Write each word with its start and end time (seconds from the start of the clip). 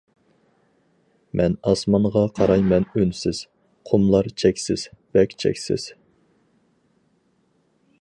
مەن 1.41 1.57
ئاسمانغا 1.71 2.23
قارايمەن 2.39 2.89
ئۈنسىز، 2.95 3.43
قۇملار 3.91 4.33
چەكسىز، 4.45 4.89
بەك 5.19 5.39
چەكسىز. 5.45 5.89